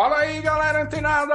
Fala 0.00 0.20
aí, 0.20 0.40
galera 0.40 0.84
antenada! 0.84 1.34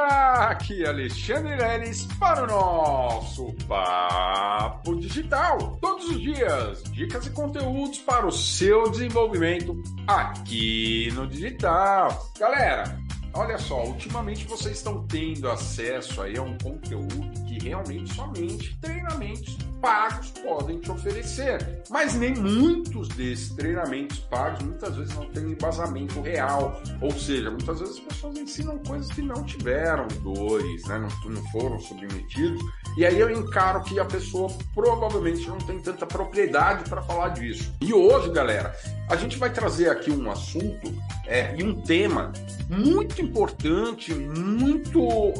Aqui 0.49 0.83
é 0.83 0.87
Alexandre 0.87 1.55
Leles 1.55 2.07
para 2.19 2.45
o 2.45 2.47
nosso 2.47 3.53
Papo 3.67 4.95
Digital. 4.95 5.77
Todos 5.79 6.09
os 6.09 6.19
dias, 6.19 6.81
dicas 6.85 7.27
e 7.27 7.29
conteúdos 7.29 7.99
para 7.99 8.25
o 8.25 8.31
seu 8.31 8.89
desenvolvimento 8.89 9.79
aqui 10.07 11.11
no 11.13 11.27
digital. 11.27 12.31
Galera, 12.39 12.99
olha 13.35 13.57
só, 13.57 13.85
ultimamente 13.85 14.45
vocês 14.45 14.77
estão 14.77 15.05
tendo 15.07 15.49
acesso 15.49 16.21
aí 16.21 16.37
a 16.37 16.41
um 16.41 16.57
conteúdo 16.57 17.31
que 17.45 17.59
realmente 17.63 18.13
somente 18.13 18.77
treinamentos 18.79 19.57
pagos 19.81 20.31
podem 20.31 20.79
te 20.79 20.91
oferecer. 20.91 21.83
Mas 21.89 22.15
nem 22.15 22.33
muitos 22.33 23.07
desses 23.09 23.49
treinamentos 23.53 24.19
pagos 24.19 24.63
muitas 24.63 24.95
vezes 24.95 25.13
não 25.15 25.25
têm 25.29 25.51
embasamento 25.51 26.21
real. 26.21 26.81
Ou 27.01 27.11
seja, 27.11 27.51
muitas 27.51 27.79
vezes 27.79 27.97
as 27.97 28.03
pessoas 28.03 28.37
ensinam 28.37 28.79
coisas 28.79 29.11
que 29.11 29.21
não 29.21 29.43
tiveram 29.43 30.07
dores, 30.23 30.85
né? 30.87 30.97
não, 30.97 31.29
não 31.29 31.43
foram 31.51 31.79
submetidos. 31.79 32.61
E 32.97 33.05
aí 33.05 33.19
eu 33.19 33.29
encaro 33.29 33.83
que 33.83 33.99
a 33.99 34.05
pessoa 34.05 34.49
provavelmente 34.73 35.47
não 35.47 35.57
tem 35.59 35.79
tanta 35.79 36.05
propriedade 36.05 36.89
para 36.89 37.01
falar 37.01 37.29
disso. 37.29 37.71
E 37.81 37.93
hoje, 37.93 38.31
galera, 38.31 38.75
a 39.09 39.15
gente 39.15 39.37
vai 39.37 39.51
trazer 39.51 39.89
aqui 39.89 40.09
um 40.09 40.31
assunto 40.31 40.93
é, 41.27 41.55
e 41.57 41.63
um 41.63 41.81
tema 41.81 42.31
muito 42.69 43.21
importante, 43.25 44.13
muito 44.13 45.33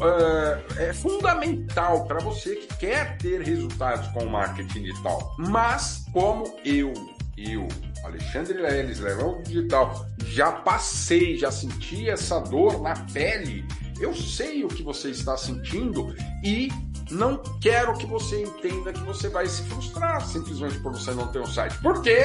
é, 0.78 0.90
é 0.90 0.94
fundamental 0.94 2.06
para 2.06 2.20
você 2.20 2.56
que 2.56 2.78
quer 2.78 3.18
ter 3.18 3.42
resultados 3.42 4.08
com 4.10 4.26
o 4.26 4.30
marketing 4.30 4.84
digital. 4.84 5.36
Mas, 5.38 6.06
como 6.12 6.56
eu, 6.66 6.94
eu, 7.38 7.68
Alexandre 8.04 8.62
Leles, 8.62 9.00
Leilão 9.00 9.42
Digital, 9.44 10.06
já 10.26 10.52
passei, 10.52 11.38
já 11.38 11.52
senti 11.52 12.10
essa 12.10 12.40
dor 12.40 12.82
na 12.82 12.94
pele, 13.14 13.66
eu 14.00 14.14
sei 14.14 14.64
o 14.64 14.68
que 14.68 14.84
você 14.84 15.10
está 15.10 15.38
sentindo 15.38 16.14
e 16.44 16.70
não 17.12 17.38
quero 17.62 17.94
que 17.98 18.06
você 18.06 18.42
entenda 18.44 18.92
que 18.92 19.02
você 19.02 19.30
vai 19.30 19.46
se 19.48 19.62
frustrar 19.64 20.26
simplesmente 20.26 20.80
por 20.80 20.92
você 20.92 21.12
não 21.12 21.28
ter 21.28 21.40
um 21.40 21.46
site. 21.46 21.78
Porque 21.80 22.20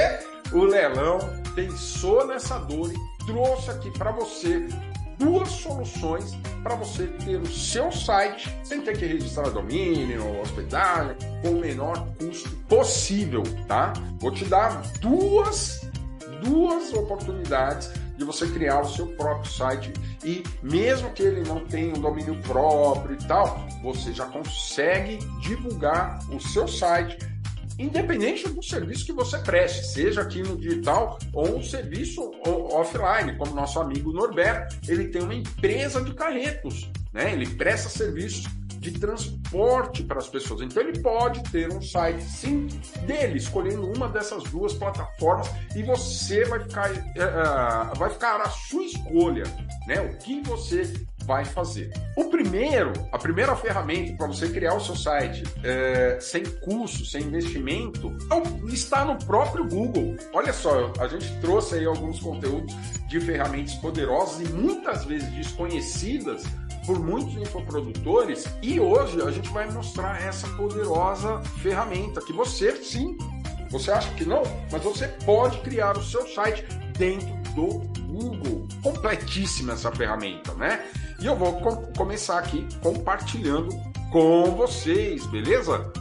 o 0.53 0.65
leilão 0.65 1.19
pensou 1.55 2.27
nessa 2.27 2.59
dor 2.59 2.91
e 2.93 3.27
trouxe 3.27 3.71
aqui 3.71 3.91
para 3.91 4.11
você 4.13 4.67
duas 5.21 5.51
soluções 5.51 6.35
para 6.63 6.75
você 6.75 7.07
ter 7.07 7.37
o 7.37 7.47
seu 7.47 7.93
site 7.93 8.53
sem 8.65 8.81
ter 8.81 8.99
que 8.99 9.07
registrar 9.07 9.51
domínio, 9.51 10.41
hospedagem, 10.41 11.15
com 11.43 11.51
o 11.51 11.61
menor 11.61 12.09
custo 12.19 12.51
possível, 12.69 13.43
tá? 13.69 13.93
Vou 14.19 14.33
te 14.33 14.47
dar 14.47 14.83
duas 15.01 15.89
duas 16.43 16.95
oportunidades 16.95 17.93
de 18.17 18.25
você 18.25 18.47
criar 18.49 18.81
o 18.81 18.89
seu 18.89 19.07
próprio 19.09 19.51
site 19.51 19.93
e 20.25 20.43
mesmo 20.63 21.11
que 21.11 21.23
ele 21.23 21.47
não 21.47 21.67
tenha 21.67 21.95
um 21.95 22.01
domínio 22.01 22.41
próprio 22.43 23.15
e 23.15 23.27
tal, 23.27 23.67
você 23.83 24.13
já 24.13 24.25
consegue 24.27 25.19
divulgar 25.41 26.19
o 26.31 26.41
seu 26.41 26.67
site 26.67 27.19
independente 27.81 28.49
do 28.49 28.63
serviço 28.63 29.07
que 29.07 29.13
você 29.13 29.39
preste, 29.39 29.87
seja 29.87 30.21
aqui 30.21 30.43
no 30.43 30.57
digital 30.57 31.19
ou 31.33 31.57
um 31.57 31.63
serviço 31.63 32.31
offline, 32.45 33.37
como 33.37 33.55
nosso 33.55 33.81
amigo 33.81 34.13
Norberto, 34.13 34.77
ele 34.87 35.09
tem 35.09 35.23
uma 35.23 35.35
empresa 35.35 36.03
de 36.03 36.13
carretos, 36.15 36.91
né? 37.13 37.33
Ele 37.33 37.47
presta 37.47 37.89
serviços 37.89 38.47
de 38.81 38.93
transporte 38.93 40.03
para 40.03 40.19
as 40.19 40.29
pessoas. 40.29 40.63
Então 40.63 40.83
ele 40.83 40.99
pode 41.01 41.43
ter 41.51 41.71
um 41.71 41.83
site 41.83 42.23
sim 42.23 42.67
dele, 43.07 43.37
escolhendo 43.37 43.87
uma 43.93 44.09
dessas 44.09 44.43
duas 44.45 44.73
plataformas 44.73 45.51
e 45.77 45.83
você 45.83 46.45
vai 46.47 46.61
ficar, 46.61 46.91
uh, 46.91 47.99
vai 47.99 48.11
ficar 48.11 48.41
a 48.41 48.49
sua 48.49 48.85
escolha, 48.85 49.45
né? 49.87 50.01
O 50.01 50.17
que 50.17 50.41
você 50.43 50.93
vai 51.31 51.45
fazer. 51.45 51.93
O 52.17 52.25
primeiro, 52.25 52.93
a 53.13 53.17
primeira 53.17 53.55
ferramenta 53.55 54.17
para 54.17 54.27
você 54.27 54.49
criar 54.49 54.75
o 54.75 54.81
seu 54.81 54.97
site 54.97 55.45
é, 55.63 56.19
sem 56.21 56.43
custo, 56.43 57.05
sem 57.05 57.23
investimento, 57.23 58.13
é 58.33 58.75
está 58.75 59.05
no 59.05 59.17
próprio 59.17 59.65
Google. 59.69 60.17
Olha 60.33 60.53
só, 60.53 60.93
a 60.99 61.07
gente 61.07 61.33
trouxe 61.41 61.77
aí 61.77 61.87
alguns 61.87 62.19
conteúdos 62.19 62.75
de 63.07 63.21
ferramentas 63.21 63.75
poderosas 63.75 64.41
e 64.41 64.53
muitas 64.53 65.05
vezes 65.05 65.29
desconhecidas 65.31 66.43
por 66.85 66.99
muitos 66.99 67.37
infoprodutores 67.37 68.49
e 68.61 68.81
hoje 68.81 69.23
a 69.23 69.31
gente 69.31 69.49
vai 69.51 69.71
mostrar 69.71 70.21
essa 70.21 70.49
poderosa 70.57 71.41
ferramenta 71.63 72.21
que 72.23 72.33
você 72.33 72.75
sim, 72.83 73.17
você 73.71 73.93
acha 73.93 74.13
que 74.15 74.25
não, 74.25 74.43
mas 74.73 74.83
você 74.83 75.07
pode 75.25 75.61
criar 75.61 75.97
o 75.97 76.03
seu 76.03 76.27
site 76.27 76.65
dentro 76.99 77.33
do 77.55 78.01
Google. 78.11 78.67
Completíssima 78.83 79.75
essa 79.75 79.93
ferramenta, 79.93 80.53
né? 80.55 80.85
E 81.21 81.27
eu 81.27 81.37
vou 81.37 81.61
com 81.61 81.77
começar 81.93 82.39
aqui 82.39 82.67
compartilhando 82.83 83.69
com 84.11 84.55
vocês, 84.57 85.27
beleza? 85.27 85.93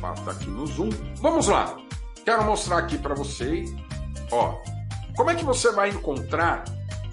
Basta 0.00 0.32
aqui 0.32 0.50
no 0.50 0.66
Zoom. 0.66 0.90
Vamos 1.20 1.46
lá. 1.46 1.76
Quero 2.24 2.44
mostrar 2.44 2.78
aqui 2.78 2.98
para 2.98 3.14
vocês, 3.14 3.72
ó, 4.32 4.58
como 5.16 5.30
é 5.30 5.36
que 5.36 5.44
você 5.44 5.70
vai 5.70 5.90
encontrar 5.90 6.64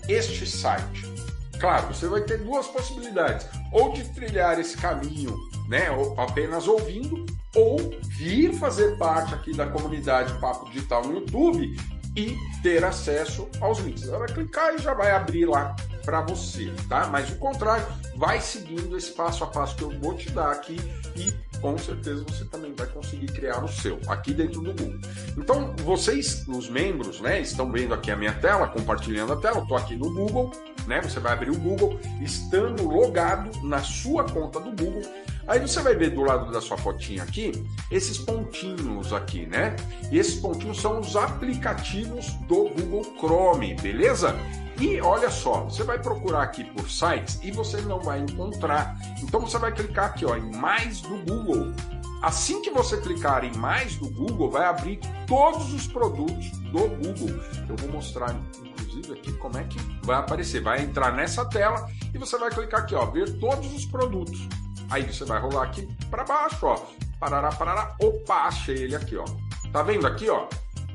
este 0.10 0.48
site. 0.48 1.14
Claro, 1.60 1.94
você 1.94 2.08
vai 2.08 2.22
ter 2.22 2.40
duas 2.40 2.66
possibilidades: 2.66 3.48
ou 3.72 3.94
de 3.94 4.04
trilhar 4.14 4.60
esse 4.60 4.76
caminho, 4.76 5.38
né, 5.70 5.88
apenas 6.18 6.68
ouvindo, 6.68 7.24
ou 7.56 7.78
vir 8.18 8.54
fazer 8.54 8.98
parte 8.98 9.36
aqui 9.36 9.56
da 9.56 9.68
comunidade 9.68 10.34
Papo 10.40 10.66
Digital 10.72 11.06
no 11.06 11.20
YouTube 11.20 11.78
e 12.18 12.36
ter 12.64 12.84
acesso 12.84 13.48
aos 13.62 13.78
links. 13.78 14.08
Ela 14.08 14.20
vai 14.20 14.28
clicar 14.30 14.74
e 14.74 14.80
já 14.80 14.96
vai 14.96 15.12
abrir 15.12 15.46
lá 15.46 15.76
para 16.04 16.22
você, 16.22 16.72
tá? 16.90 17.08
Mas 17.08 17.30
o 17.30 17.36
contrário, 17.36 17.86
vai 18.16 18.40
seguindo 18.40 18.96
esse 18.98 19.12
passo 19.12 19.44
a 19.44 19.48
passo 19.48 19.76
que 19.76 19.84
eu 19.84 19.90
vou 20.00 20.16
te 20.16 20.30
dar 20.32 20.52
aqui 20.52 20.78
e 21.16 21.34
com 21.60 21.78
certeza 21.78 22.26
você 22.28 22.44
também 22.46 22.74
vai 22.74 22.88
conseguir 22.88 23.28
criar 23.28 23.64
o 23.64 23.70
seu 23.70 23.98
aqui 24.08 24.34
dentro 24.34 24.62
do 24.62 24.74
Google. 24.74 25.00
Então, 25.38 25.74
vocês, 25.78 26.46
os 26.48 26.70
membros, 26.70 27.22
né, 27.22 27.40
estão 27.40 27.72
vendo 27.72 27.94
aqui 27.94 28.12
a 28.12 28.18
minha 28.18 28.34
tela, 28.34 28.68
compartilhando 28.68 29.32
a 29.32 29.38
tela, 29.38 29.62
estou 29.62 29.78
aqui 29.78 29.96
no 29.96 30.14
Google, 30.14 30.52
né? 30.86 31.02
Você 31.02 31.22
vai 31.22 31.32
abrir 31.32 31.52
o 31.52 31.58
Google, 31.58 31.98
estando 32.22 32.86
logado 32.86 33.50
na 33.64 33.80
sua 33.80 34.26
conta 34.26 34.60
do 34.60 34.72
Google, 34.72 35.04
Aí 35.48 35.60
você 35.60 35.82
vai 35.82 35.96
ver 35.96 36.12
do 36.12 36.22
lado 36.22 36.52
da 36.52 36.62
sua 36.62 36.78
fotinha 36.78 37.24
aqui, 37.24 37.52
esses 37.92 38.18
pontinhos 38.18 39.12
aqui, 39.12 39.46
né? 39.46 39.76
E 40.12 40.18
esses 40.18 40.36
pontinhos 40.36 40.80
são 40.80 41.00
os 41.00 41.16
aplicativos 41.16 42.28
do 42.48 42.70
Google 42.70 43.04
Chrome, 43.20 43.76
beleza? 43.76 44.36
E 44.80 45.00
olha 45.02 45.30
só, 45.30 45.66
você 45.66 45.84
vai 45.84 46.00
procurar 46.00 46.44
aqui 46.44 46.64
por 46.64 46.90
sites 46.90 47.40
e 47.44 47.52
você 47.52 47.82
não 47.82 48.00
vai 48.00 48.20
encontrar. 48.20 48.98
Então 49.22 49.42
você 49.42 49.58
vai 49.58 49.72
clicar 49.72 50.06
aqui 50.06 50.26
ó, 50.26 50.36
em 50.36 50.56
mais 50.56 51.02
do 51.02 51.18
Google. 51.26 51.74
Assim 52.22 52.62
que 52.62 52.72
você 52.72 53.00
clicar 53.02 53.44
em 53.44 53.56
mais 53.58 53.98
do 53.98 54.10
Google, 54.10 54.50
vai 54.50 54.66
abrir 54.66 55.00
todos 55.28 55.74
os 55.74 55.86
produtos 55.86 56.52
do 56.72 56.88
Google. 56.88 57.38
Eu 57.68 57.76
vou 57.76 57.92
mostrar, 57.92 58.34
inclusive, 58.64 59.12
aqui 59.12 59.34
como 59.34 59.58
é 59.58 59.66
que 59.66 59.78
vai 60.04 60.16
aparecer. 60.16 60.62
Vai 60.62 60.82
entrar 60.82 61.12
nessa 61.12 61.44
tela 61.44 61.86
e 62.14 62.18
você 62.18 62.38
vai 62.38 62.50
clicar 62.50 62.82
aqui, 62.82 62.96
ó, 62.96 63.06
ver 63.06 63.38
todos 63.40 63.74
os 63.74 63.86
produtos. 63.86 64.48
Aí 64.94 65.02
você 65.02 65.26
vai 65.26 65.42
rolar 65.42 65.64
aqui 65.64 65.90
para 66.12 66.24
baixo, 66.24 66.68
ó. 66.68 66.80
Parará, 67.20 67.52
parará. 67.52 67.96
Opa, 68.00 68.44
achei 68.44 68.76
ele 68.76 68.96
aqui, 68.96 69.18
ó. 69.18 69.26
Tá 69.72 69.82
vendo 69.82 70.06
aqui, 70.06 70.30
ó? 70.30 70.48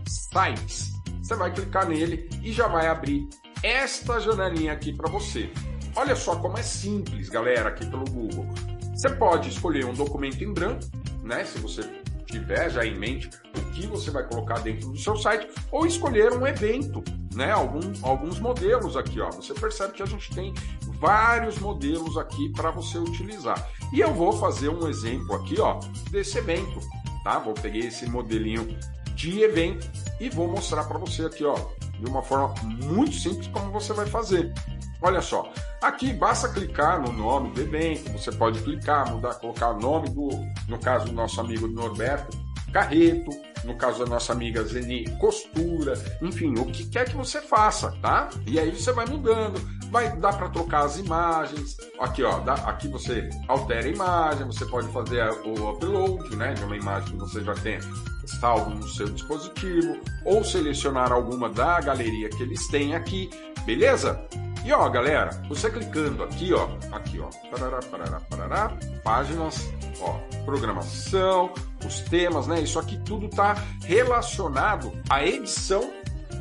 Sites. 0.07 0.93
Você 1.21 1.35
vai 1.35 1.53
clicar 1.53 1.89
nele 1.89 2.31
e 2.41 2.53
já 2.53 2.69
vai 2.69 2.87
abrir 2.87 3.29
esta 3.61 4.21
janelinha 4.21 4.73
aqui 4.73 4.93
para 4.93 5.11
você. 5.11 5.51
Olha 5.97 6.15
só 6.15 6.37
como 6.37 6.57
é 6.57 6.63
simples, 6.63 7.29
galera, 7.29 7.71
aqui 7.71 7.85
pelo 7.87 8.05
Google. 8.05 8.47
Você 8.95 9.11
pode 9.11 9.49
escolher 9.49 9.85
um 9.85 9.95
documento 9.95 10.45
em 10.45 10.53
branco, 10.53 10.85
né? 11.25 11.45
Se 11.45 11.59
você 11.59 11.83
tiver 12.27 12.71
já 12.71 12.87
em 12.87 12.97
mente 12.97 13.29
o 13.57 13.71
que 13.73 13.85
você 13.89 14.13
vai 14.13 14.23
colocar 14.29 14.61
dentro 14.61 14.91
do 14.91 14.97
seu 14.97 15.17
site, 15.17 15.49
ou 15.73 15.85
escolher 15.85 16.33
um 16.35 16.47
evento, 16.47 17.03
né? 17.35 17.51
Algum, 17.51 17.81
alguns 18.03 18.39
modelos 18.39 18.97
aqui, 18.97 19.21
ó. 19.21 19.29
Você 19.33 19.55
percebe 19.55 19.95
que 19.95 20.05
a 20.05 20.07
gente 20.07 20.33
tem 20.33 20.55
vários 20.99 21.59
modelos 21.59 22.17
aqui 22.17 22.49
para 22.51 22.71
você 22.71 22.99
utilizar. 22.99 23.69
E 23.93 24.01
eu 24.01 24.13
vou 24.13 24.33
fazer 24.33 24.69
um 24.69 24.89
exemplo 24.89 25.35
aqui, 25.37 25.61
ó, 25.61 25.79
desse 26.11 26.39
evento, 26.39 26.81
tá? 27.25 27.39
Vou 27.39 27.55
pegar 27.55 27.79
esse 27.79 28.07
modelinho 28.07 28.79
de 29.15 29.43
evento 29.43 29.89
e 30.21 30.29
vou 30.29 30.49
mostrar 30.49 30.85
para 30.85 30.99
você 30.99 31.25
aqui, 31.25 31.45
ó, 31.45 31.57
de 31.99 32.07
uma 32.07 32.23
forma 32.23 32.55
muito 32.85 33.15
simples 33.15 33.49
como 33.49 33.73
você 33.73 33.93
vai 33.93 34.07
fazer. 34.07 34.53
Olha 35.01 35.21
só, 35.21 35.53
aqui 35.81 36.13
basta 36.13 36.49
clicar 36.49 37.01
no 37.01 37.13
nome 37.13 37.51
do 37.53 37.61
evento, 37.61 38.11
você 38.13 38.33
pode 38.33 38.61
clicar, 38.61 39.11
mudar, 39.13 39.35
colocar 39.35 39.71
o 39.71 39.81
nome 39.81 40.09
do, 40.11 40.29
no 40.69 40.79
caso 40.79 41.07
do 41.07 41.13
nosso 41.13 41.41
amigo 41.41 41.69
Norberto, 41.69 42.37
Carreto, 42.73 43.31
no 43.65 43.77
caso 43.77 44.01
da 44.01 44.07
nossa 44.07 44.33
amiga 44.33 44.63
Zeni, 44.65 45.05
costura, 45.19 45.95
enfim, 46.21 46.55
o 46.59 46.67
que 46.67 46.87
quer 46.87 47.09
que 47.09 47.17
você 47.17 47.41
faça, 47.41 47.93
tá? 48.03 48.29
E 48.47 48.59
aí 48.59 48.71
você 48.71 48.93
vai 48.93 49.07
mudando, 49.07 49.61
vai 49.91 50.15
dar 50.17 50.37
para 50.37 50.49
trocar 50.49 50.85
as 50.85 50.99
imagens. 50.99 51.77
Aqui, 51.99 52.23
ó, 52.23 52.41
dá, 52.41 52.55
aqui 52.55 52.89
você 52.89 53.29
altera 53.49 53.87
a 53.87 53.91
imagem, 53.91 54.47
você 54.47 54.65
pode 54.67 54.89
fazer 54.89 55.29
o 55.45 55.71
upload, 55.71 56.37
né, 56.37 56.55
de 56.55 56.65
uma 56.65 56.77
imagem 56.77 57.11
que 57.11 57.17
você 57.17 57.43
já 57.43 57.55
tem 57.55 57.79
salvo 58.27 58.71
no 58.71 58.87
seu 58.87 59.09
dispositivo, 59.09 59.99
ou 60.25 60.45
selecionar 60.45 61.13
alguma 61.13 61.49
da 61.49 61.81
galeria 61.81 62.29
que 62.29 62.43
eles 62.43 62.69
têm 62.69 62.95
aqui, 62.95 63.31
beleza? 63.65 64.23
E 64.65 64.73
ó, 64.73 64.89
galera, 64.89 65.31
você 65.49 65.71
clicando 65.71 66.23
aqui, 66.23 66.53
ó, 66.53 66.69
aqui, 66.93 67.19
ó, 67.21 67.29
parará, 67.51 67.81
parará, 67.91 68.21
parará, 68.21 68.73
páginas, 69.03 69.71
ó, 70.01 70.19
programação, 70.45 71.51
os 71.87 72.01
temas, 72.01 72.47
né? 72.47 72.61
Isso 72.61 72.79
aqui 72.79 72.99
tudo 72.99 73.29
tá 73.29 73.55
relacionado 73.85 74.93
à 75.09 75.25
edição 75.25 75.91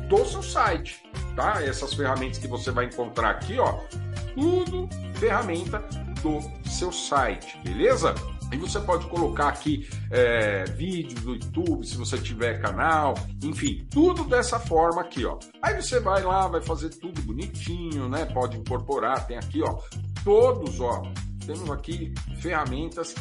do 0.08 0.24
seu 0.26 0.42
site, 0.42 1.02
tá? 1.38 1.62
Essas 1.62 1.94
ferramentas 1.94 2.36
que 2.36 2.48
você 2.48 2.72
vai 2.72 2.86
encontrar 2.86 3.30
aqui, 3.30 3.60
ó, 3.60 3.78
tudo 4.34 4.88
ferramenta 5.14 5.78
do 6.20 6.40
seu 6.68 6.90
site, 6.90 7.56
beleza? 7.62 8.12
E 8.50 8.56
você 8.56 8.80
pode 8.80 9.06
colocar 9.06 9.48
aqui 9.48 9.88
é, 10.10 10.64
vídeos 10.64 11.20
do 11.22 11.34
YouTube, 11.34 11.86
se 11.86 11.96
você 11.96 12.18
tiver 12.18 12.60
canal, 12.60 13.14
enfim, 13.44 13.86
tudo 13.88 14.24
dessa 14.24 14.58
forma 14.58 15.02
aqui, 15.02 15.24
ó. 15.24 15.38
Aí 15.62 15.80
você 15.80 16.00
vai 16.00 16.24
lá, 16.24 16.48
vai 16.48 16.60
fazer 16.60 16.88
tudo 16.88 17.22
bonitinho, 17.22 18.08
né? 18.08 18.24
Pode 18.24 18.56
incorporar, 18.56 19.24
tem 19.26 19.36
aqui, 19.36 19.62
ó, 19.62 19.78
todos, 20.24 20.80
ó, 20.80 21.02
temos 21.46 21.70
aqui 21.70 22.12
ferramentas 22.40 23.14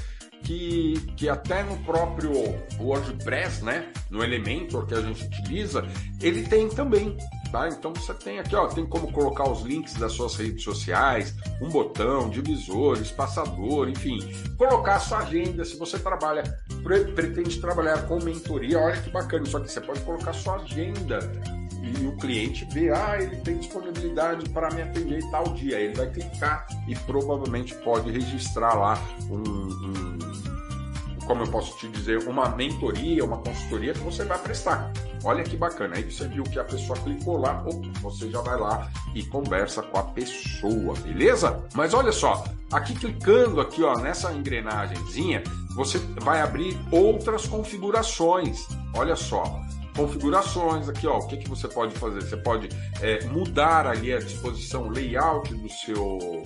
que, 0.43 0.93
que 1.15 1.29
até 1.29 1.63
no 1.63 1.77
próprio 1.83 2.31
WordPress, 2.79 3.63
né, 3.63 3.91
no 4.09 4.23
Elementor 4.23 4.85
que 4.85 4.93
a 4.93 5.01
gente 5.01 5.25
utiliza, 5.25 5.85
ele 6.21 6.43
tem 6.43 6.69
também, 6.69 7.15
tá? 7.51 7.67
Então 7.67 7.93
você 7.93 8.13
tem 8.13 8.39
aqui, 8.39 8.55
ó, 8.55 8.67
tem 8.67 8.85
como 8.85 9.11
colocar 9.11 9.49
os 9.49 9.61
links 9.61 9.93
das 9.93 10.13
suas 10.13 10.35
redes 10.35 10.63
sociais, 10.63 11.33
um 11.61 11.69
botão, 11.69 12.29
divisor, 12.29 12.99
espaçador, 13.01 13.89
enfim, 13.89 14.19
colocar 14.57 14.95
a 14.95 14.99
sua 14.99 15.19
agenda, 15.19 15.63
se 15.65 15.77
você 15.77 15.97
trabalha, 15.99 16.43
pretende 17.15 17.59
trabalhar 17.59 18.07
com 18.07 18.23
mentoria, 18.23 18.79
olha 18.79 19.01
que 19.01 19.09
bacana 19.09 19.45
isso 19.45 19.57
aqui, 19.57 19.71
você 19.71 19.81
pode 19.81 19.99
colocar 20.01 20.33
sua 20.33 20.55
agenda 20.55 21.19
e 21.95 22.05
o 22.05 22.11
cliente 22.17 22.65
vê, 22.71 22.89
ah, 22.91 23.17
ele 23.19 23.37
tem 23.37 23.57
disponibilidade 23.57 24.49
para 24.49 24.69
me 24.73 24.81
atender 24.81 25.23
tal 25.31 25.45
dia. 25.53 25.79
Ele 25.79 25.95
vai 25.95 26.09
clicar 26.09 26.67
e 26.87 26.95
provavelmente 26.95 27.73
pode 27.75 28.11
registrar 28.11 28.73
lá 28.73 28.97
um, 29.29 29.37
um 29.37 30.26
como 31.27 31.43
eu 31.43 31.51
posso 31.51 31.77
te 31.77 31.87
dizer, 31.89 32.27
uma 32.27 32.49
mentoria, 32.49 33.23
uma 33.23 33.37
consultoria 33.37 33.93
que 33.93 33.99
você 33.99 34.23
vai 34.23 34.39
prestar. 34.39 34.91
Olha 35.23 35.43
que 35.43 35.57
bacana. 35.57 35.97
Aí 35.97 36.09
você 36.09 36.27
viu 36.27 36.43
que 36.43 36.57
a 36.57 36.63
pessoa 36.63 36.97
clicou 36.99 37.37
lá, 37.37 37.61
opa, 37.65 37.87
você 38.01 38.31
já 38.31 38.41
vai 38.41 38.57
lá 38.57 38.89
e 39.13 39.23
conversa 39.23 39.83
com 39.83 39.97
a 39.99 40.03
pessoa, 40.03 40.95
beleza? 41.01 41.63
Mas 41.75 41.93
olha 41.93 42.13
só, 42.13 42.45
aqui 42.71 42.95
clicando 42.95 43.59
aqui, 43.59 43.83
ó, 43.83 43.99
nessa 43.99 44.31
engrenagemzinha, 44.31 45.43
você 45.75 45.99
vai 46.21 46.41
abrir 46.41 46.79
outras 46.91 47.45
configurações. 47.45 48.65
Olha 48.95 49.15
só, 49.15 49.61
configurações 49.95 50.87
aqui, 50.87 51.05
ó, 51.05 51.17
o 51.17 51.27
que, 51.27 51.37
que 51.37 51.49
você 51.49 51.67
pode 51.67 51.93
fazer? 51.95 52.21
Você 52.21 52.37
pode 52.37 52.69
é, 53.01 53.25
mudar 53.25 53.85
ali 53.85 54.13
a 54.13 54.19
disposição 54.19 54.87
layout 54.89 55.53
do 55.53 55.69
seu 55.69 56.41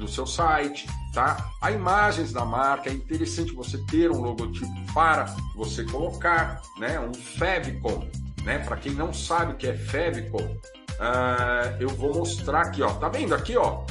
do 0.00 0.08
seu 0.08 0.26
site, 0.26 0.88
tá? 1.12 1.52
A 1.60 1.70
imagens 1.70 2.32
da 2.32 2.44
marca, 2.44 2.90
é 2.90 2.92
interessante 2.92 3.52
você 3.52 3.78
ter 3.86 4.10
um 4.10 4.20
logotipo 4.20 4.72
para 4.92 5.26
você 5.54 5.84
colocar, 5.84 6.60
né? 6.78 6.98
Um 6.98 7.14
favicon, 7.14 8.08
né? 8.42 8.58
Para 8.58 8.76
quem 8.76 8.92
não 8.92 9.12
sabe 9.12 9.52
o 9.52 9.56
que 9.56 9.68
é 9.68 9.76
favicon, 9.76 10.42
uh, 10.42 11.76
eu 11.78 11.90
vou 11.90 12.14
mostrar 12.14 12.62
aqui, 12.62 12.82
ó. 12.82 12.90
Tá 12.94 13.08
vendo 13.08 13.34
aqui, 13.34 13.56
ó? 13.56 13.84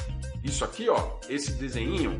Isso 0.44 0.66
aqui, 0.66 0.90
ó, 0.90 1.18
esse 1.28 1.52
desenho, 1.54 2.20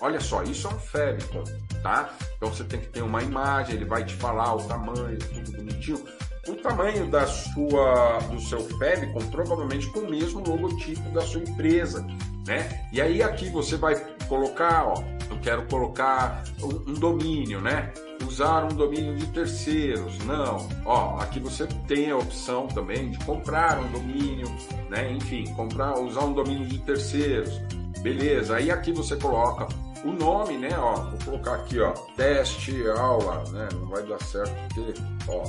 olha 0.00 0.20
só, 0.20 0.42
isso 0.42 0.66
é 0.66 0.70
um 0.70 0.78
favicon, 0.78 1.44
tá? 1.82 2.12
Então 2.36 2.48
você 2.52 2.64
tem 2.64 2.80
que 2.80 2.88
ter 2.88 3.02
uma 3.02 3.22
imagem, 3.22 3.76
ele 3.76 3.84
vai 3.84 4.04
te 4.04 4.14
falar 4.14 4.54
o 4.54 4.64
tamanho, 4.64 5.18
tudo 5.18 5.52
bonitinho 5.52 6.04
o 6.48 6.56
tamanho 6.56 7.06
da 7.08 7.26
sua, 7.26 8.18
do 8.30 8.40
seu 8.40 8.60
Fabicon 8.78 9.20
provavelmente 9.30 9.86
com 9.90 10.00
o 10.00 10.10
mesmo 10.10 10.40
logotipo 10.40 11.08
da 11.10 11.22
sua 11.22 11.40
empresa, 11.40 12.04
né? 12.46 12.86
E 12.92 13.00
aí 13.00 13.22
aqui 13.22 13.48
você 13.48 13.76
vai 13.76 13.94
colocar, 14.28 14.86
ó, 14.86 14.94
eu 15.30 15.38
quero 15.40 15.66
colocar 15.66 16.44
um, 16.62 16.90
um 16.90 16.94
domínio, 16.94 17.60
né? 17.60 17.92
Usar 18.26 18.64
um 18.64 18.68
domínio 18.68 19.16
de 19.16 19.26
terceiros, 19.26 20.18
não. 20.24 20.68
Ó, 20.84 21.18
aqui 21.18 21.40
você 21.40 21.66
tem 21.86 22.10
a 22.10 22.16
opção 22.16 22.68
também 22.68 23.10
de 23.10 23.18
comprar 23.24 23.78
um 23.78 23.90
domínio, 23.90 24.46
né? 24.88 25.12
Enfim, 25.12 25.44
comprar, 25.54 25.98
usar 25.98 26.24
um 26.24 26.32
domínio 26.32 26.66
de 26.66 26.78
terceiros. 26.78 27.60
Beleza, 28.00 28.56
aí 28.56 28.70
aqui 28.70 28.92
você 28.92 29.16
coloca 29.16 29.68
o 30.04 30.12
nome, 30.12 30.56
né? 30.58 30.70
Ó, 30.76 30.94
vou 30.94 31.18
colocar 31.24 31.54
aqui, 31.54 31.80
ó, 31.80 31.92
teste 32.16 32.88
aula, 32.96 33.44
né? 33.50 33.68
Não 33.74 33.86
vai 33.86 34.02
dar 34.02 34.20
certo 34.22 34.52
porque, 34.74 34.94
ó, 35.28 35.44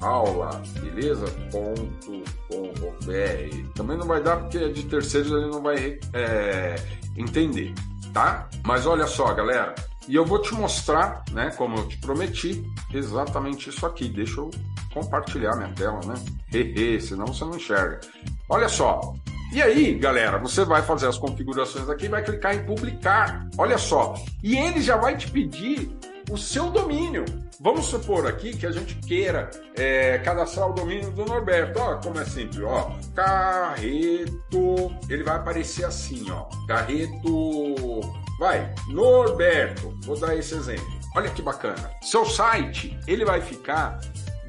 aula, 0.00 0.62
beleza? 0.80 1.26
Ponto, 1.50 2.22
ponto, 2.48 3.04
br. 3.04 3.72
Também 3.74 3.96
não 3.96 4.06
vai 4.06 4.22
dar 4.22 4.36
porque 4.38 4.58
é 4.58 4.68
de 4.68 4.84
terceiros 4.84 5.30
ele 5.30 5.50
não 5.50 5.62
vai 5.62 5.98
é, 6.12 6.76
entender, 7.16 7.72
tá? 8.12 8.48
Mas 8.64 8.86
olha 8.86 9.06
só, 9.06 9.32
galera, 9.34 9.74
e 10.08 10.14
eu 10.14 10.24
vou 10.24 10.40
te 10.40 10.54
mostrar, 10.54 11.22
né, 11.32 11.50
como 11.56 11.76
eu 11.76 11.88
te 11.88 11.98
prometi, 11.98 12.64
exatamente 12.92 13.68
isso 13.68 13.84
aqui. 13.84 14.08
Deixa 14.08 14.40
eu 14.40 14.50
compartilhar 14.92 15.54
minha 15.56 15.72
tela, 15.74 16.00
né? 16.06 16.14
Hehe, 16.52 17.00
senão 17.00 17.26
você 17.26 17.44
não 17.44 17.56
enxerga. 17.56 18.00
Olha 18.48 18.68
só. 18.68 19.14
E 19.52 19.62
aí, 19.62 19.94
galera, 19.98 20.38
você 20.38 20.64
vai 20.64 20.82
fazer 20.82 21.08
as 21.08 21.18
configurações 21.18 21.88
aqui, 21.88 22.08
vai 22.08 22.22
clicar 22.22 22.54
em 22.54 22.64
publicar. 22.64 23.48
Olha 23.56 23.78
só. 23.78 24.14
E 24.42 24.56
ele 24.56 24.80
já 24.80 24.96
vai 24.96 25.16
te 25.16 25.30
pedir 25.30 25.90
o 26.30 26.36
seu 26.36 26.70
domínio. 26.70 27.24
Vamos 27.60 27.86
supor 27.86 28.24
aqui 28.26 28.56
que 28.56 28.66
a 28.66 28.70
gente 28.70 28.94
queira 28.96 29.50
é, 29.76 30.18
cadastrar 30.18 30.70
o 30.70 30.72
domínio 30.72 31.10
do 31.10 31.24
Norberto. 31.24 31.80
Ó, 31.80 31.96
como 31.96 32.20
é 32.20 32.24
simples, 32.24 32.62
ó. 32.62 32.96
Carreto. 33.14 34.96
Ele 35.08 35.24
vai 35.24 35.36
aparecer 35.36 35.84
assim, 35.84 36.30
ó. 36.30 36.44
Carreto. 36.68 38.00
Vai, 38.38 38.72
Norberto. 38.88 39.92
Vou 40.04 40.16
dar 40.18 40.36
esse 40.36 40.54
exemplo. 40.54 40.86
Olha 41.16 41.30
que 41.30 41.42
bacana. 41.42 41.90
Seu 42.00 42.24
site, 42.24 42.96
ele 43.08 43.24
vai 43.24 43.40
ficar 43.40 43.98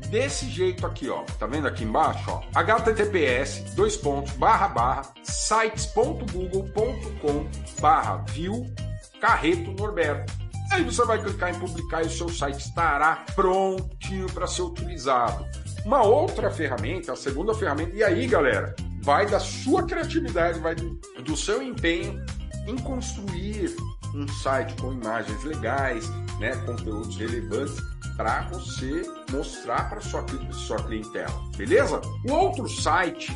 desse 0.10 0.48
jeito 0.48 0.86
aqui, 0.86 1.10
ó. 1.10 1.24
Tá 1.40 1.48
vendo 1.48 1.68
aqui 1.68 1.84
embaixo, 1.84 2.30
ó? 2.30 2.44
https 2.54 3.74
dois 3.76 3.98
pontos 3.98 4.34
barra 4.34 4.68
barra 4.68 5.02
sites.google.com 5.24 7.50
barra 7.82 8.18
view 8.28 8.72
carreto 9.20 9.72
Norberto. 9.72 10.39
Aí 10.72 10.84
você 10.84 11.04
vai 11.04 11.22
clicar 11.22 11.50
em 11.50 11.60
publicar 11.60 12.04
e 12.04 12.08
o 12.08 12.12
seu 12.12 12.30
site 12.30 12.60
estará 12.60 13.26
prontinho 13.36 14.28
para 14.32 14.46
ser 14.46 14.62
utilizado. 14.62 15.46
Uma 15.84 16.04
outra 16.04 16.52
ferramenta, 16.52 17.14
a 17.14 17.16
segunda 17.16 17.54
ferramenta, 17.54 17.96
e 17.96 18.04
aí, 18.04 18.28
galera, 18.28 18.76
vai 19.02 19.26
da 19.26 19.40
sua 19.40 19.84
criatividade, 19.84 20.60
vai 20.60 20.76
do, 20.76 21.00
do 21.24 21.36
seu 21.36 21.62
empenho 21.62 22.24
em 22.68 22.78
construir 22.78 23.76
um 24.14 24.28
site 24.28 24.74
com 24.82 24.94
imagens 24.94 25.44
legais, 25.44 26.10
né, 26.40 26.56
conteúdos 26.66 27.18
relevantes 27.18 27.76
para 28.16 28.42
você 28.50 29.04
mostrar 29.32 29.90
para 29.90 30.02
sua 30.02 30.26
sua 30.52 30.78
clientela, 30.84 31.34
beleza? 31.56 32.02
O 32.28 32.32
outro 32.34 32.68
site, 32.68 33.32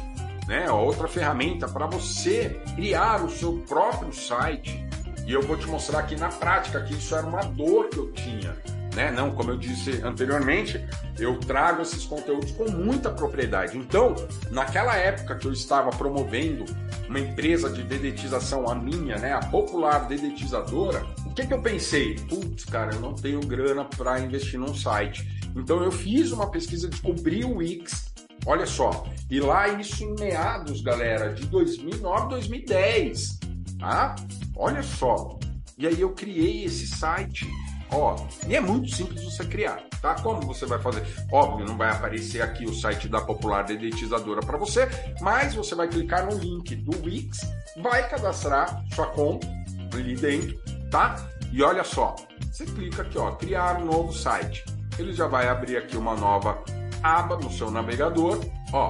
né, 0.48 0.70
outra 0.70 1.08
ferramenta 1.08 1.68
para 1.68 1.88
você 1.88 2.62
criar 2.76 3.24
o 3.24 3.30
seu 3.30 3.64
próprio 3.68 4.12
site 4.14 4.86
e 5.26 5.34
eu 5.34 5.42
vou 5.42 5.58
te 5.58 5.68
mostrar 5.68 6.00
aqui 6.00 6.16
na 6.16 6.30
prática 6.30 6.82
que 6.82 6.94
isso 6.94 7.16
era 7.16 7.26
uma 7.26 7.44
dor 7.44 7.90
que 7.90 7.98
eu 7.98 8.12
tinha. 8.12 8.56
Né? 8.96 9.12
Não, 9.12 9.32
como 9.32 9.52
eu 9.52 9.58
disse 9.58 10.02
anteriormente, 10.04 10.84
eu 11.18 11.40
trago 11.40 11.82
esses 11.82 12.06
conteúdos 12.06 12.52
com 12.52 12.70
muita 12.70 13.10
propriedade. 13.10 13.78
Então, 13.78 14.16
naquela 14.52 14.96
época 14.96 15.36
que 15.36 15.48
eu 15.48 15.54
estava 15.54 15.90
promovendo 15.90 16.66
uma 17.10 17.20
empresa 17.20 17.70
de 17.70 17.84
dedetização, 17.84 18.70
a 18.70 18.76
minha, 18.76 19.18
né, 19.18 19.34
a 19.34 19.40
popular 19.40 20.08
dedetizadora, 20.08 21.06
o 21.26 21.34
que, 21.34 21.46
que 21.46 21.54
eu 21.54 21.62
pensei? 21.62 22.16
Putz, 22.30 22.66
cara, 22.66 22.94
eu 22.94 23.00
não 23.00 23.14
tenho 23.14 23.40
grana 23.40 23.84
para 23.84 24.20
investir 24.20 24.60
num 24.60 24.76
site. 24.76 25.28
Então, 25.56 25.84
eu 25.84 25.92
fiz 25.92 26.32
uma 26.32 26.50
pesquisa, 26.50 26.88
descobri 26.88 27.44
o 27.44 27.58
Wix, 27.58 28.14
olha 28.46 28.66
só, 28.66 29.06
e 29.30 29.40
lá 29.40 29.68
isso 29.70 30.04
em 30.04 30.16
meados, 30.20 30.82
galera, 30.82 31.34
de 31.34 31.46
2009, 31.48 32.30
2010, 32.30 33.40
tá? 33.80 34.16
Olha 34.56 34.84
só. 34.84 35.38
E 35.78 35.88
aí 35.88 36.00
eu 36.00 36.12
criei 36.12 36.66
esse 36.66 36.88
site. 36.88 37.48
Ó, 37.92 38.16
e 38.48 38.56
é 38.56 38.60
muito 38.60 38.90
simples 38.90 39.24
você 39.24 39.46
criar, 39.46 39.84
tá? 40.02 40.16
Como 40.16 40.42
você 40.42 40.66
vai 40.66 40.80
fazer? 40.80 41.04
Óbvio, 41.32 41.68
não 41.68 41.78
vai 41.78 41.92
aparecer 41.92 42.42
aqui 42.42 42.66
o 42.66 42.74
site 42.74 43.08
da 43.08 43.22
Popular 43.22 43.64
Dedetizadora 43.64 44.42
para 44.42 44.58
você, 44.58 44.88
mas 45.22 45.54
você 45.54 45.76
vai 45.76 45.88
clicar 45.88 46.26
no 46.26 46.36
link 46.36 46.76
do 46.76 47.06
Wix, 47.06 47.40
vai 47.84 48.10
cadastrar 48.10 48.84
sua 48.96 49.08
conta 49.08 49.48
ali 49.94 50.16
dentro, 50.16 50.58
tá? 50.90 51.16
E 51.52 51.62
olha 51.62 51.84
só, 51.84 52.16
você 52.52 52.66
clica 52.66 53.04
aqui, 53.04 53.18
ó, 53.20 53.32
criar 53.34 53.80
um 53.80 53.86
novo 53.86 54.12
site. 54.12 54.66
Ele 54.98 55.14
já 55.14 55.28
vai 55.28 55.48
abrir 55.48 55.78
aqui 55.78 55.96
uma 55.96 56.16
nova 56.16 56.64
aba 57.04 57.38
no 57.38 57.52
seu 57.52 57.70
navegador. 57.70 58.40
Ó, 58.72 58.90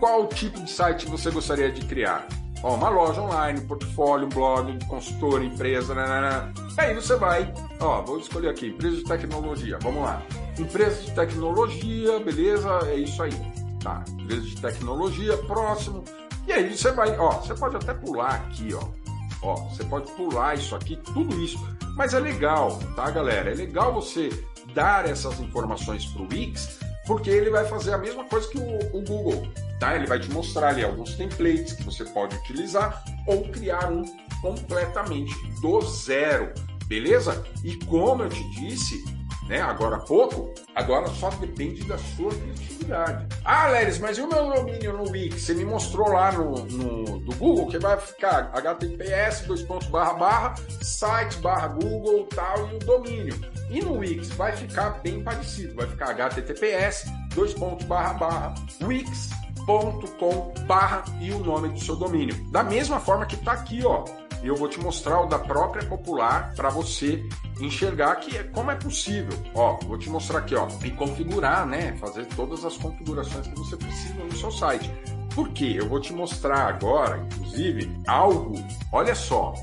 qual 0.00 0.26
tipo 0.28 0.58
de 0.62 0.70
site 0.70 1.06
você 1.06 1.30
gostaria 1.30 1.70
de 1.70 1.84
criar? 1.84 2.26
Ó, 2.62 2.74
uma 2.74 2.88
loja 2.88 3.20
online, 3.20 3.60
portfólio, 3.62 4.28
blog, 4.28 4.78
consultor, 4.86 5.42
empresa, 5.42 5.94
né, 5.94 6.06
né, 6.06 6.20
né. 6.20 6.54
Aí 6.78 6.94
você 6.94 7.16
vai, 7.16 7.52
ó, 7.80 8.02
vou 8.02 8.18
escolher 8.18 8.50
aqui, 8.50 8.68
empresa 8.68 8.96
de 8.98 9.04
tecnologia, 9.04 9.78
vamos 9.82 10.02
lá. 10.02 10.22
Empresa 10.58 11.02
de 11.02 11.10
tecnologia, 11.10 12.20
beleza, 12.20 12.68
é 12.86 12.96
isso 12.96 13.22
aí. 13.22 13.32
Tá, 13.82 14.04
empresa 14.20 14.42
de 14.42 14.60
tecnologia, 14.60 15.36
próximo, 15.38 16.04
E 16.46 16.52
aí 16.52 16.76
você 16.76 16.92
vai, 16.92 17.18
ó, 17.18 17.32
você 17.32 17.54
pode 17.54 17.76
até 17.76 17.94
pular 17.94 18.34
aqui, 18.34 18.72
ó. 18.74 18.82
Ó, 19.42 19.56
você 19.68 19.82
pode 19.84 20.10
pular 20.12 20.54
isso 20.54 20.74
aqui, 20.76 20.96
tudo 20.96 21.42
isso. 21.42 21.58
Mas 21.96 22.14
é 22.14 22.20
legal, 22.20 22.78
tá, 22.94 23.10
galera? 23.10 23.50
É 23.50 23.54
legal 23.54 23.92
você 23.92 24.30
dar 24.72 25.08
essas 25.08 25.38
informações 25.40 26.06
para 26.06 26.22
o 26.22 26.28
Wix, 26.30 26.78
porque 27.06 27.30
ele 27.30 27.50
vai 27.50 27.64
fazer 27.66 27.92
a 27.92 27.98
mesma 27.98 28.24
coisa 28.24 28.48
que 28.48 28.58
o, 28.58 28.96
o, 28.96 29.02
Google, 29.02 29.46
tá? 29.82 29.96
Ele 29.96 30.06
vai 30.06 30.20
te 30.20 30.30
mostrar 30.30 30.68
ali 30.68 30.84
alguns 30.84 31.16
templates 31.16 31.72
que 31.72 31.82
você 31.82 32.04
pode 32.04 32.36
utilizar 32.36 33.02
ou 33.26 33.42
criar 33.48 33.90
um 33.90 34.04
completamente 34.40 35.34
do 35.60 35.80
zero, 35.80 36.52
beleza? 36.86 37.44
E 37.64 37.74
como 37.86 38.22
eu 38.22 38.28
te 38.28 38.50
disse, 38.50 39.04
né, 39.48 39.60
agora 39.60 39.96
há 39.96 39.98
pouco, 39.98 40.54
agora 40.76 41.08
só 41.08 41.30
depende 41.30 41.82
da 41.82 41.98
sua 41.98 42.30
criatividade. 42.30 43.26
Ah, 43.44 43.68
Leris, 43.70 43.98
mas 43.98 44.18
e 44.18 44.20
o 44.20 44.28
meu 44.28 44.52
domínio 44.54 44.96
no 44.96 45.10
Wix? 45.10 45.42
Você 45.42 45.54
me 45.54 45.64
mostrou 45.64 46.10
lá 46.10 46.30
no, 46.30 46.64
no 46.64 47.18
do 47.18 47.34
Google 47.36 47.66
que 47.66 47.78
vai 47.78 47.98
ficar 47.98 48.52
https 48.54 49.46
dois 49.48 49.62
pontos 49.62 49.88
barra 49.88 50.14
barra 50.14 50.54
site 50.80 51.38
barra 51.38 51.66
Google 51.68 52.28
tal 52.32 52.70
e 52.70 52.76
o 52.76 52.78
domínio. 52.78 53.34
E 53.68 53.80
no 53.80 53.98
Wix 53.98 54.28
vai 54.30 54.52
ficar 54.52 55.00
bem 55.02 55.24
parecido, 55.24 55.74
vai 55.74 55.88
ficar 55.88 56.14
https 56.14 57.04
dois 57.34 57.52
pontos 57.54 57.84
barra 57.86 58.14
barra 58.14 58.54
wix.com 59.68 60.52
barra 60.66 61.04
e 61.20 61.30
o 61.32 61.38
nome 61.38 61.68
do 61.68 61.80
seu 61.80 61.96
domínio. 61.96 62.34
Da 62.50 62.62
mesma 62.62 63.00
forma 63.00 63.26
que 63.26 63.34
está 63.34 63.52
aqui, 63.52 63.84
ó 63.84 64.04
eu 64.42 64.56
vou 64.56 64.68
te 64.68 64.80
mostrar 64.80 65.20
o 65.20 65.26
da 65.26 65.38
própria 65.38 65.86
Popular 65.86 66.52
para 66.56 66.68
você 66.68 67.24
enxergar 67.60 68.16
que 68.16 68.36
é, 68.36 68.42
como 68.42 68.70
é 68.70 68.74
possível. 68.74 69.38
Ó, 69.54 69.78
vou 69.86 69.96
te 69.96 70.10
mostrar 70.10 70.40
aqui, 70.40 70.54
ó, 70.54 70.66
e 70.84 70.90
configurar, 70.90 71.66
né, 71.66 71.96
fazer 71.98 72.26
todas 72.26 72.64
as 72.64 72.76
configurações 72.76 73.46
que 73.46 73.56
você 73.56 73.76
precisa 73.76 74.24
no 74.24 74.36
seu 74.36 74.50
site. 74.50 74.90
Por 75.34 75.48
quê? 75.50 75.76
Eu 75.78 75.88
vou 75.88 76.00
te 76.00 76.12
mostrar 76.12 76.66
agora, 76.66 77.18
inclusive, 77.18 77.90
algo. 78.06 78.54
Olha 78.92 79.14
só, 79.14 79.54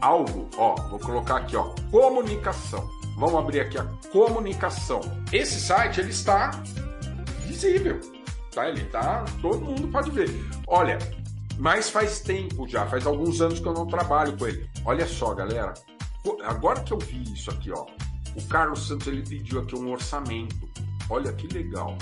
algo, 0.00 0.48
ó, 0.56 0.74
vou 0.88 1.00
colocar 1.00 1.38
aqui, 1.38 1.56
ó, 1.56 1.74
comunicação. 1.90 2.88
Vamos 3.16 3.34
abrir 3.34 3.60
aqui 3.60 3.76
a 3.76 3.86
comunicação. 4.12 5.00
Esse 5.32 5.60
site 5.60 6.00
ele 6.00 6.10
está 6.10 6.62
visível, 7.44 7.98
tá? 8.58 8.68
Ele 8.68 8.84
tá, 8.86 9.24
todo 9.40 9.64
mundo 9.64 9.88
pode 9.88 10.10
ver. 10.10 10.28
Olha, 10.66 10.98
mas 11.58 11.88
faz 11.90 12.20
tempo 12.20 12.66
já, 12.66 12.86
faz 12.86 13.06
alguns 13.06 13.40
anos 13.40 13.60
que 13.60 13.66
eu 13.66 13.72
não 13.72 13.86
trabalho 13.86 14.36
com 14.36 14.46
ele. 14.46 14.68
Olha 14.84 15.06
só, 15.06 15.34
galera. 15.34 15.74
Agora 16.44 16.80
que 16.80 16.92
eu 16.92 16.98
vi 16.98 17.22
isso 17.32 17.50
aqui, 17.50 17.70
ó. 17.70 17.86
O 18.34 18.42
Carlos 18.48 18.86
Santos 18.86 19.06
ele 19.06 19.22
pediu 19.22 19.60
aqui 19.60 19.76
um 19.76 19.90
orçamento. 19.90 20.68
Olha 21.08 21.32
que 21.32 21.46
legal. 21.46 21.96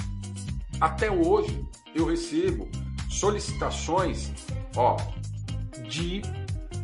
Até 0.81 1.11
hoje 1.11 1.65
eu 1.95 2.07
recebo 2.07 2.69
solicitações, 3.09 4.33
ó, 4.77 4.97
de 5.89 6.23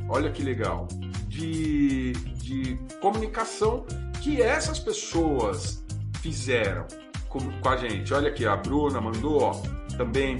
olha 0.08 0.30
que 0.30 0.42
legal, 0.42 0.88
de, 1.26 2.12
de 2.12 2.78
comunicação 3.00 3.84
que 4.22 4.40
essas 4.40 4.78
pessoas 4.78 5.84
fizeram 6.22 6.86
com, 7.32 7.40
com 7.60 7.68
a 7.68 7.76
gente. 7.76 8.12
Olha 8.12 8.28
aqui, 8.28 8.46
a 8.46 8.54
Bruna 8.56 9.00
mandou, 9.00 9.42
ó, 9.42 9.52
também 9.96 10.38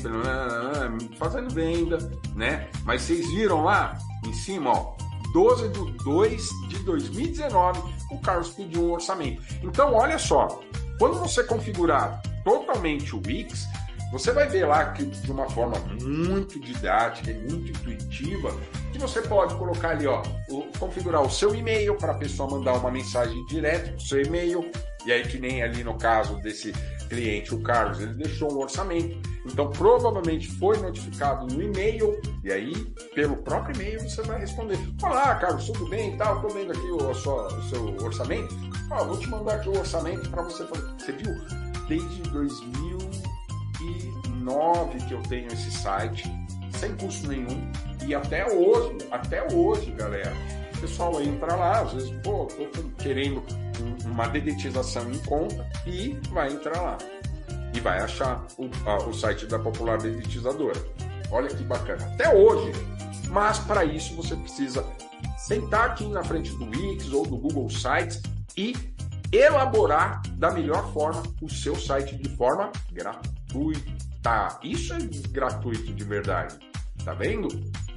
fazendo 1.18 1.52
venda, 1.52 1.98
né? 2.36 2.68
Mas 2.84 3.02
vocês 3.02 3.26
viram 3.30 3.64
lá 3.64 3.98
em 4.26 4.32
cima, 4.32 4.70
ó, 4.70 4.94
12 5.32 5.68
de 5.70 5.92
2 6.04 6.48
de 6.68 6.78
2019, 6.80 7.80
o 8.10 8.18
Carlos 8.20 8.50
pediu 8.50 8.84
um 8.84 8.92
orçamento. 8.92 9.42
Então, 9.62 9.94
olha 9.94 10.18
só, 10.18 10.60
quando 10.98 11.18
você 11.18 11.42
configurar 11.42 12.20
totalmente 12.44 13.16
o 13.16 13.22
Wix, 13.26 13.66
você 14.12 14.30
vai 14.30 14.46
ver 14.46 14.66
lá 14.66 14.92
que 14.92 15.06
de 15.06 15.32
uma 15.32 15.48
forma 15.48 15.78
muito 16.02 16.60
didática 16.60 17.30
e 17.30 17.50
muito 17.50 17.70
intuitiva, 17.70 18.54
que 18.92 18.98
você 18.98 19.22
pode 19.22 19.54
colocar 19.54 19.90
ali, 19.90 20.06
ó, 20.06 20.22
configurar 20.78 21.22
o 21.22 21.30
seu 21.30 21.54
e-mail 21.54 21.96
para 21.96 22.12
a 22.12 22.16
pessoa 22.16 22.50
mandar 22.50 22.74
uma 22.74 22.90
mensagem 22.90 23.42
direto 23.46 23.88
para 23.88 23.96
o 23.96 24.00
seu 24.00 24.22
e-mail. 24.22 24.70
E 25.04 25.12
aí, 25.12 25.26
que 25.26 25.38
nem 25.38 25.62
ali 25.62 25.82
no 25.82 25.98
caso 25.98 26.40
desse 26.40 26.72
cliente, 27.08 27.52
o 27.54 27.60
Carlos, 27.60 28.00
ele 28.00 28.14
deixou 28.14 28.52
um 28.52 28.58
orçamento. 28.58 29.20
Então, 29.44 29.68
provavelmente 29.70 30.48
foi 30.52 30.78
notificado 30.78 31.46
no 31.46 31.62
e-mail, 31.62 32.20
e 32.44 32.52
aí, 32.52 32.72
pelo 33.14 33.36
próprio 33.38 33.74
e-mail, 33.74 33.98
você 34.00 34.22
vai 34.22 34.38
responder: 34.40 34.78
Olá, 35.02 35.34
Carlos, 35.34 35.66
tudo 35.66 35.88
bem 35.88 36.14
e 36.14 36.16
tal? 36.16 36.36
Estou 36.36 36.50
vendo 36.50 36.70
aqui 36.72 36.90
o, 36.90 36.96
o, 36.96 37.14
seu 37.14 37.34
orçamento. 38.02 38.56
Ah, 38.90 39.02
vou 39.02 39.18
te 39.18 39.28
mandar 39.28 39.56
aqui 39.56 39.68
o 39.68 39.78
orçamento 39.78 40.30
para 40.30 40.42
você. 40.42 40.64
Você 40.64 41.12
viu? 41.12 41.34
Desde 41.88 42.22
2009 42.30 44.98
que 45.08 45.14
eu 45.14 45.22
tenho 45.24 45.48
esse 45.48 45.72
site, 45.72 46.30
sem 46.78 46.96
custo 46.96 47.26
nenhum, 47.26 47.68
e 48.06 48.14
até 48.14 48.46
hoje, 48.46 48.96
até 49.10 49.44
hoje, 49.52 49.90
galera. 49.92 50.32
O 50.76 50.80
pessoal 50.80 51.20
entra 51.20 51.54
lá, 51.54 51.80
às 51.80 51.92
vezes, 51.92 52.10
pô, 52.22 52.46
tô 52.46 52.64
querendo 53.02 53.42
uma 54.04 54.28
dedetização 54.28 55.10
em 55.10 55.18
conta 55.18 55.66
e 55.86 56.18
vai 56.30 56.52
entrar 56.52 56.80
lá 56.80 56.98
e 57.74 57.80
vai 57.80 57.98
achar 58.00 58.44
o, 58.58 58.68
a, 58.86 58.96
o 59.08 59.12
site 59.12 59.46
da 59.46 59.58
Popular 59.58 59.98
Dedetizadora. 59.98 60.80
Olha 61.30 61.48
que 61.48 61.62
bacana. 61.64 62.04
Até 62.14 62.34
hoje. 62.34 62.72
Mas 63.28 63.58
para 63.60 63.84
isso 63.84 64.14
você 64.14 64.36
precisa 64.36 64.84
sentar 65.38 65.90
aqui 65.90 66.06
na 66.06 66.22
frente 66.22 66.50
do 66.56 66.66
Wix 66.66 67.10
ou 67.12 67.26
do 67.26 67.38
Google 67.38 67.70
Sites 67.70 68.20
e 68.56 68.74
elaborar 69.32 70.20
da 70.36 70.50
melhor 70.50 70.92
forma 70.92 71.22
o 71.40 71.48
seu 71.48 71.74
site 71.74 72.16
de 72.16 72.28
forma 72.36 72.70
gratuita. 72.92 74.60
Isso 74.62 74.92
é 74.92 74.98
gratuito 75.30 75.94
de 75.94 76.04
verdade. 76.04 76.58
Tá 77.04 77.14
vendo? 77.14 77.48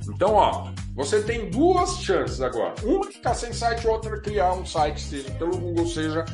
Então, 0.10 0.34
ó, 0.34 0.72
você 0.96 1.22
tem 1.22 1.50
duas 1.50 1.98
chances 1.98 2.42
agora. 2.42 2.74
Uma 2.84 3.06
ficar 3.06 3.34
sem 3.34 3.54
site, 3.54 3.88
outra 3.88 4.20
criar 4.20 4.54
um 4.54 4.66
site, 4.66 5.02
seja 5.02 5.32
pelo 5.32 5.58
Google, 5.58 5.88
seja 5.88 6.26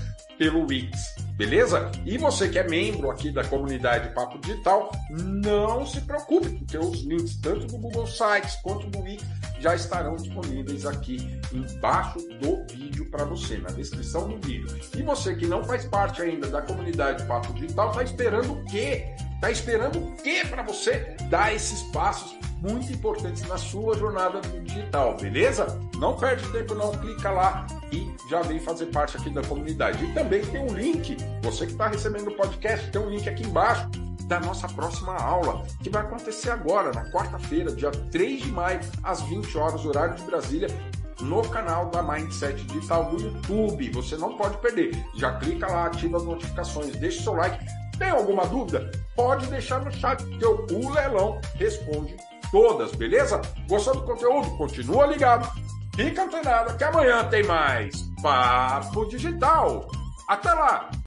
pelo 0.41 0.65
Wix, 0.65 1.15
beleza? 1.37 1.91
E 2.03 2.17
você 2.17 2.49
que 2.49 2.57
é 2.57 2.67
membro 2.67 3.11
aqui 3.11 3.31
da 3.31 3.43
comunidade 3.43 4.11
Papo 4.15 4.39
Digital, 4.39 4.91
não 5.11 5.85
se 5.85 6.01
preocupe, 6.01 6.49
porque 6.49 6.79
os 6.79 7.03
links 7.03 7.35
tanto 7.35 7.67
do 7.67 7.77
Google 7.77 8.07
Sites 8.07 8.55
quanto 8.63 8.87
do 8.87 9.01
Wix 9.01 9.23
já 9.59 9.75
estarão 9.75 10.15
disponíveis 10.15 10.83
aqui 10.87 11.17
embaixo 11.53 12.17
do 12.39 12.65
vídeo 12.73 13.05
para 13.11 13.23
você, 13.23 13.57
na 13.57 13.69
descrição 13.69 14.27
do 14.27 14.37
vídeo. 14.39 14.67
E 14.97 15.03
você 15.03 15.35
que 15.35 15.45
não 15.45 15.63
faz 15.63 15.85
parte 15.85 16.23
ainda 16.23 16.47
da 16.47 16.63
comunidade 16.63 17.23
Papo 17.27 17.53
Digital, 17.53 17.91
está 17.91 18.01
esperando 18.01 18.53
o 18.53 18.65
quê? 18.65 19.13
Está 19.41 19.49
esperando 19.49 19.97
o 19.97 20.11
quê 20.17 20.45
para 20.47 20.61
você 20.61 21.15
dar 21.27 21.51
esses 21.51 21.81
passos 21.91 22.37
muito 22.61 22.93
importantes 22.93 23.41
na 23.47 23.57
sua 23.57 23.97
jornada 23.97 24.39
digital, 24.39 25.17
beleza? 25.17 25.79
Não 25.95 26.15
perde 26.15 26.47
tempo 26.51 26.75
não, 26.75 26.91
clica 26.91 27.31
lá 27.31 27.65
e 27.91 28.07
já 28.29 28.43
vem 28.43 28.59
fazer 28.59 28.85
parte 28.91 29.17
aqui 29.17 29.31
da 29.31 29.41
comunidade. 29.41 30.05
E 30.05 30.13
também 30.13 30.45
tem 30.45 30.61
um 30.61 30.71
link, 30.71 31.17
você 31.41 31.65
que 31.65 31.71
está 31.71 31.87
recebendo 31.87 32.27
o 32.27 32.35
podcast, 32.35 32.91
tem 32.91 33.01
um 33.01 33.09
link 33.09 33.27
aqui 33.27 33.43
embaixo 33.43 33.89
da 34.25 34.39
nossa 34.39 34.67
próxima 34.67 35.15
aula, 35.15 35.65
que 35.81 35.89
vai 35.89 36.03
acontecer 36.03 36.51
agora, 36.51 36.91
na 36.91 37.09
quarta-feira, 37.09 37.73
dia 37.73 37.89
3 37.89 38.43
de 38.43 38.51
maio, 38.51 38.79
às 39.01 39.23
20 39.23 39.57
horas, 39.57 39.83
horário 39.83 40.13
de 40.17 40.21
Brasília, 40.21 40.67
no 41.19 41.41
canal 41.49 41.89
da 41.89 42.03
Mindset 42.03 42.63
Digital 42.65 43.05
do 43.05 43.19
YouTube. 43.19 43.89
Você 43.89 44.15
não 44.17 44.37
pode 44.37 44.57
perder. 44.59 44.91
Já 45.15 45.39
clica 45.39 45.65
lá, 45.65 45.87
ativa 45.87 46.17
as 46.17 46.23
notificações, 46.25 46.95
deixa 46.97 47.21
o 47.21 47.23
seu 47.23 47.33
like. 47.33 47.80
Tem 48.01 48.09
alguma 48.09 48.47
dúvida? 48.47 48.89
Pode 49.15 49.45
deixar 49.45 49.79
no 49.85 49.91
chat, 49.91 50.25
que 50.25 50.43
o 50.43 50.89
Lelão 50.89 51.39
responde 51.53 52.17
todas, 52.51 52.95
beleza? 52.95 53.39
Gostou 53.69 53.93
do 53.93 54.01
conteúdo? 54.01 54.57
Continua 54.57 55.05
ligado. 55.05 55.47
Fica 55.95 56.23
antenado 56.23 56.75
que 56.75 56.83
amanhã 56.83 57.23
tem 57.25 57.43
mais 57.43 58.01
Papo 58.19 59.05
Digital. 59.05 59.87
Até 60.27 60.51
lá! 60.51 60.89